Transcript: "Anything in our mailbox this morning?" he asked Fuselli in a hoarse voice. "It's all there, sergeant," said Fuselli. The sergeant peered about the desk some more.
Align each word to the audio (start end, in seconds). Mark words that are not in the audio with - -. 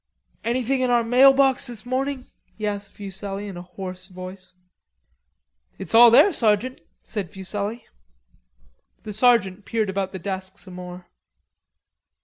"Anything 0.43 0.81
in 0.81 0.89
our 0.89 1.03
mailbox 1.03 1.67
this 1.67 1.85
morning?" 1.85 2.25
he 2.57 2.65
asked 2.65 2.93
Fuselli 2.93 3.47
in 3.47 3.55
a 3.55 3.61
hoarse 3.61 4.07
voice. 4.07 4.55
"It's 5.77 5.93
all 5.93 6.09
there, 6.09 6.33
sergeant," 6.33 6.81
said 7.01 7.29
Fuselli. 7.31 7.85
The 9.03 9.13
sergeant 9.13 9.63
peered 9.65 9.91
about 9.91 10.11
the 10.11 10.17
desk 10.17 10.57
some 10.57 10.73
more. 10.73 11.05